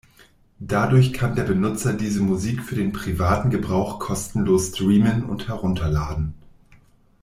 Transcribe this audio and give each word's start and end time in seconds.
Dadurch 0.57 1.13
kann 1.13 1.35
der 1.35 1.43
Benutzer 1.43 1.93
diese 1.93 2.21
Musik 2.23 2.63
für 2.63 2.73
den 2.73 2.91
privaten 2.91 3.51
Gebrauch 3.51 3.99
kostenlos 3.99 4.69
streamen 4.69 5.21
und 5.25 5.47
herunterladen. 5.47 6.33